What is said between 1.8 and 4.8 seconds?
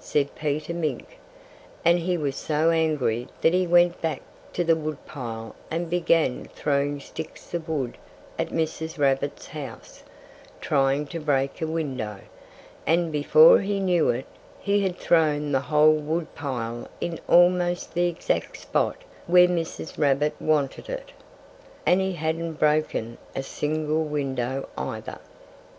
And he was so angry that he went back to the